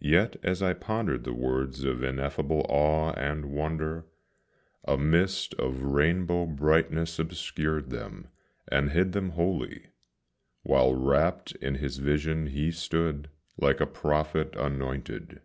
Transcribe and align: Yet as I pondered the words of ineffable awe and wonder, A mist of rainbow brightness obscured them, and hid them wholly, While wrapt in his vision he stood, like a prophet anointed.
Yet 0.00 0.36
as 0.42 0.62
I 0.62 0.72
pondered 0.72 1.24
the 1.24 1.34
words 1.34 1.84
of 1.84 2.02
ineffable 2.02 2.64
awe 2.70 3.10
and 3.18 3.44
wonder, 3.52 4.06
A 4.86 4.96
mist 4.96 5.52
of 5.56 5.82
rainbow 5.82 6.46
brightness 6.46 7.18
obscured 7.18 7.90
them, 7.90 8.28
and 8.66 8.92
hid 8.92 9.12
them 9.12 9.32
wholly, 9.32 9.88
While 10.62 10.94
wrapt 10.94 11.52
in 11.56 11.74
his 11.74 11.98
vision 11.98 12.46
he 12.46 12.70
stood, 12.70 13.28
like 13.58 13.80
a 13.82 13.86
prophet 13.86 14.56
anointed. 14.56 15.42